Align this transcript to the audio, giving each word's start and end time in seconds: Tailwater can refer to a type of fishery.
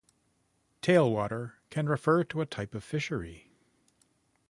Tailwater 0.81 1.57
can 1.69 1.87
refer 1.87 2.23
to 2.23 2.41
a 2.41 2.45
type 2.47 2.73
of 2.73 2.83
fishery. 2.83 3.51